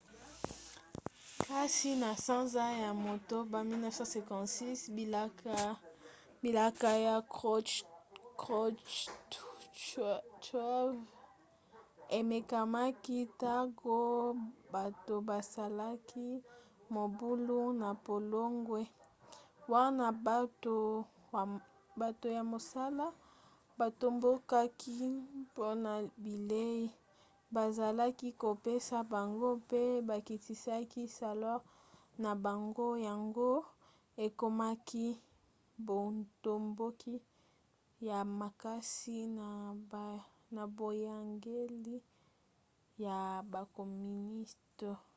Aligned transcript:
kasi 1.47 1.89
na 2.01 2.11
sanza 2.25 2.65
ya 2.83 2.89
motoba 3.05 3.57
1956 3.61 4.97
bilaka 6.43 6.89
ya 7.07 7.15
krouchtchev 8.41 10.91
emekamaki 12.19 13.17
ntango 13.29 13.99
bato 14.73 15.13
basalaki 15.29 16.27
mobulu 16.95 17.61
na 17.81 17.89
pologne 18.05 18.83
wana 19.73 20.07
bato 22.01 22.27
ya 22.37 22.43
mosala 22.51 23.05
batombokaki 23.77 24.97
mpona 25.41 25.91
bilei 26.23 26.81
bazalaki 27.55 28.27
kopesa 28.41 28.95
bango 29.13 29.49
mpe 29.61 29.83
bakitisaki 30.09 31.03
salere 31.17 31.65
na 32.23 32.31
bango 32.45 32.87
yango 33.07 33.51
ekomaki 34.25 35.07
botomboki 35.87 37.15
ya 38.07 38.17
makasi 38.39 39.17
na 40.55 40.63
boyangeli 40.77 41.95
ya 43.05 43.17
bakoministe 43.53 44.89